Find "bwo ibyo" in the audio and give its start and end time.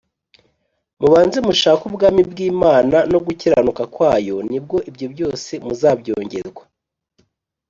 4.63-5.07